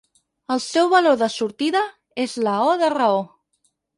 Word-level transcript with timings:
El 0.53 0.61
seu 0.67 0.87
valor 0.93 1.19
de 1.23 1.27
sortida 1.33 1.83
és 2.25 2.35
la 2.47 2.57
o 2.71 2.75
de 2.83 2.91
raó. 2.97 3.23